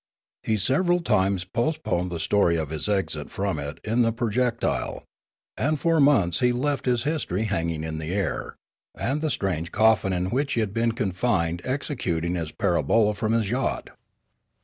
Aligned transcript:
He 0.41 0.57
several 0.57 0.99
times 1.01 1.43
post 1.43 1.83
poned 1.83 2.09
the 2.11 2.19
story 2.19 2.55
of 2.55 2.71
his 2.71 2.89
exit 2.89 3.29
from 3.29 3.59
it 3.59 3.79
in 3.83 4.01
the 4.01 4.11
projectile. 4.11 5.03
And 5.55 5.79
for 5.79 5.99
months 5.99 6.39
he 6.39 6.51
left 6.51 6.87
his 6.87 7.03
history 7.03 7.45
hangimj 7.45 7.83
in 7.85 8.01
air, 8.11 8.55
and 8.95 9.21
the 9.21 9.29
strange 9.29 9.71
coffin 9.71 10.11
in 10.11 10.31
which 10.31 10.53
he 10.53 10.59
had 10.61 10.73
been 10.73 10.93
confined 10.93 11.61
exe 11.63 11.89
cuting 11.89 12.35
its 12.35 12.51
parabola 12.51 13.13
from 13.13 13.33
his 13.33 13.51
yacht. 13.51 13.91